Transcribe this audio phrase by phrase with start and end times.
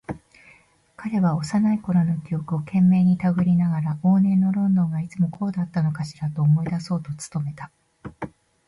[0.95, 7.69] 彼は幼いころの記憶を懸命にたぐりながら、往年のロンドンがいつもこうだったのかしらと思い出そうと努めた。